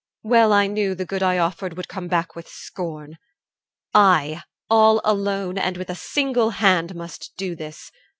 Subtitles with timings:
[0.23, 3.19] Well I knew The good I offered would come back with scorn.
[3.93, 7.91] I, all alone and with a single hand, Must do this.